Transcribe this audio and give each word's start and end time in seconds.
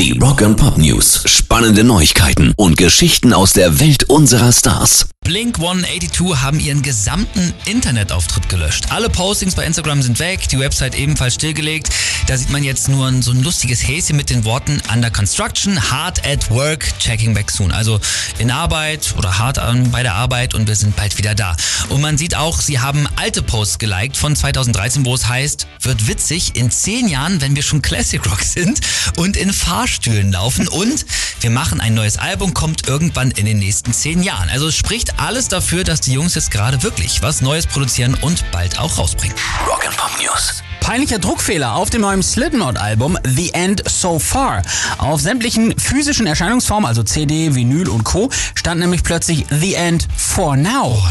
Die 0.00 0.18
Rock 0.18 0.40
and 0.40 0.56
Pop 0.56 0.78
News. 0.78 1.24
Spannende 1.26 1.84
Neuigkeiten 1.84 2.54
und 2.56 2.78
Geschichten 2.78 3.34
aus 3.34 3.52
der 3.52 3.80
Welt 3.80 4.04
unserer 4.04 4.50
Stars. 4.50 5.10
Blink 5.22 5.58
182 5.58 6.40
haben 6.40 6.58
ihren 6.58 6.80
gesamten 6.80 7.52
Internetauftritt 7.66 8.48
gelöscht. 8.48 8.86
Alle 8.88 9.10
Postings 9.10 9.54
bei 9.54 9.66
Instagram 9.66 10.00
sind 10.00 10.18
weg, 10.18 10.48
die 10.48 10.58
Website 10.58 10.98
ebenfalls 10.98 11.34
stillgelegt. 11.34 11.90
Da 12.30 12.36
sieht 12.36 12.50
man 12.50 12.62
jetzt 12.62 12.88
nur 12.88 13.12
so 13.24 13.32
ein 13.32 13.42
lustiges 13.42 13.84
Häschen 13.84 14.16
mit 14.16 14.30
den 14.30 14.44
Worten 14.44 14.80
Under 14.94 15.10
Construction, 15.10 15.90
Hard 15.90 16.24
at 16.24 16.48
Work, 16.48 16.96
Checking 17.00 17.34
Back 17.34 17.50
Soon. 17.50 17.72
Also 17.72 17.98
in 18.38 18.52
Arbeit 18.52 19.16
oder 19.18 19.38
hart 19.38 19.58
an 19.58 19.90
bei 19.90 20.04
der 20.04 20.14
Arbeit 20.14 20.54
und 20.54 20.68
wir 20.68 20.76
sind 20.76 20.94
bald 20.94 21.18
wieder 21.18 21.34
da. 21.34 21.56
Und 21.88 22.00
man 22.00 22.18
sieht 22.18 22.36
auch, 22.36 22.60
sie 22.60 22.78
haben 22.78 23.08
alte 23.16 23.42
Posts 23.42 23.80
geliked 23.80 24.16
von 24.16 24.36
2013, 24.36 25.04
wo 25.04 25.12
es 25.12 25.26
heißt, 25.26 25.66
wird 25.80 26.06
witzig 26.06 26.54
in 26.54 26.70
zehn 26.70 27.08
Jahren, 27.08 27.40
wenn 27.40 27.56
wir 27.56 27.64
schon 27.64 27.82
Classic 27.82 28.24
Rock 28.24 28.42
sind 28.42 28.80
und 29.16 29.36
in 29.36 29.52
Fahrstühlen 29.52 30.30
laufen 30.30 30.68
und 30.68 31.04
wir 31.42 31.50
machen 31.50 31.80
ein 31.80 31.94
neues 31.94 32.18
Album, 32.18 32.52
kommt 32.52 32.86
irgendwann 32.86 33.30
in 33.30 33.46
den 33.46 33.58
nächsten 33.58 33.92
zehn 33.92 34.22
Jahren. 34.22 34.48
Also 34.50 34.68
es 34.68 34.76
spricht 34.76 35.18
alles 35.18 35.48
dafür, 35.48 35.84
dass 35.84 36.00
die 36.00 36.12
Jungs 36.12 36.34
jetzt 36.34 36.50
gerade 36.50 36.82
wirklich 36.82 37.22
was 37.22 37.40
Neues 37.40 37.66
produzieren 37.66 38.14
und 38.20 38.44
bald 38.52 38.78
auch 38.78 38.98
rausbringen. 38.98 39.36
Rock 39.66 39.86
and 39.86 39.96
Pop 39.96 40.10
News. 40.20 40.62
Peinlicher 40.80 41.18
Druckfehler 41.18 41.76
auf 41.76 41.88
dem 41.88 42.02
neuen 42.02 42.22
Slipknot-Album 42.22 43.18
The 43.24 43.54
End 43.54 43.88
So 43.88 44.18
Far. 44.18 44.62
Auf 44.98 45.20
sämtlichen 45.20 45.78
physischen 45.78 46.26
Erscheinungsformen, 46.26 46.86
also 46.86 47.02
CD, 47.02 47.54
Vinyl 47.54 47.88
und 47.88 48.04
Co., 48.04 48.30
stand 48.54 48.80
nämlich 48.80 49.02
plötzlich 49.02 49.46
The 49.50 49.74
End 49.74 50.08
For 50.16 50.56
Now. 50.56 51.02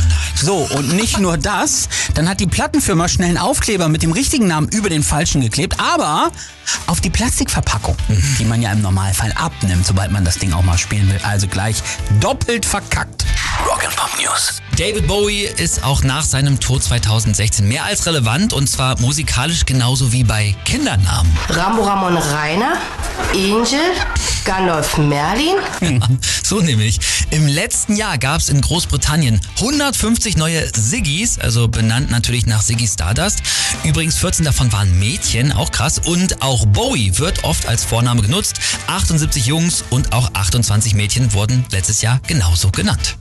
So, 0.41 0.67
und 0.75 0.93
nicht 0.93 1.19
nur 1.19 1.37
das, 1.37 1.89
dann 2.13 2.29
hat 2.29 2.39
die 2.39 2.47
Plattenfirma 2.47 3.09
schnell 3.09 3.29
einen 3.29 3.37
Aufkleber 3.37 3.89
mit 3.89 4.03
dem 4.03 4.13
richtigen 4.13 4.47
Namen 4.47 4.69
über 4.69 4.89
den 4.89 5.03
falschen 5.03 5.41
geklebt, 5.41 5.77
aber 5.79 6.31
auf 6.87 7.01
die 7.01 7.09
Plastikverpackung, 7.09 7.97
die 8.39 8.45
man 8.45 8.61
ja 8.61 8.71
im 8.71 8.81
Normalfall 8.81 9.33
abnimmt, 9.33 9.85
sobald 9.85 10.11
man 10.11 10.23
das 10.23 10.37
Ding 10.37 10.53
auch 10.53 10.63
mal 10.63 10.77
spielen 10.77 11.09
will. 11.09 11.19
Also 11.23 11.47
gleich 11.47 11.83
doppelt 12.21 12.65
verkackt. 12.65 13.25
Rock 13.65 13.83
and 13.85 13.95
Pop 13.95 14.09
News. 14.21 14.61
David 14.77 15.07
Bowie 15.07 15.49
ist 15.57 15.83
auch 15.83 16.03
nach 16.03 16.23
seinem 16.23 16.61
Tod 16.61 16.81
2016 16.83 17.67
mehr 17.67 17.83
als 17.83 18.05
relevant 18.05 18.53
und 18.53 18.69
zwar 18.69 18.97
musikalisch 19.01 19.65
genauso 19.65 20.13
wie 20.13 20.23
bei 20.23 20.55
Kindernamen. 20.63 21.29
Rambo 21.49 21.83
Ramon 21.83 22.15
Rainer, 22.15 22.75
Angel, 23.33 23.91
Gandalf 24.49 24.97
Merlin. 24.97 25.57
So 26.43 26.59
nämlich. 26.61 26.99
Im 27.29 27.45
letzten 27.45 27.95
Jahr 27.95 28.17
gab 28.17 28.41
es 28.41 28.49
in 28.49 28.59
Großbritannien 28.59 29.39
150 29.57 30.35
neue 30.35 30.67
Siggis, 30.75 31.37
also 31.37 31.67
benannt 31.67 32.09
natürlich 32.09 32.47
nach 32.47 32.63
Ziggy 32.63 32.87
Stardust. 32.87 33.43
Übrigens 33.83 34.17
14 34.17 34.45
davon 34.45 34.73
waren 34.73 34.97
Mädchen, 34.97 35.51
auch 35.51 35.69
krass. 35.69 35.99
Und 36.03 36.41
auch 36.41 36.65
Bowie 36.65 37.19
wird 37.19 37.43
oft 37.43 37.67
als 37.67 37.83
Vorname 37.83 38.23
genutzt. 38.23 38.59
78 38.87 39.45
Jungs 39.45 39.83
und 39.91 40.13
auch 40.13 40.31
28 40.33 40.95
Mädchen 40.95 41.31
wurden 41.33 41.63
letztes 41.69 42.01
Jahr 42.01 42.19
genauso 42.25 42.71
genannt. 42.71 43.15